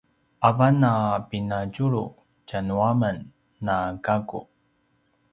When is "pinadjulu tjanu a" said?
1.29-2.91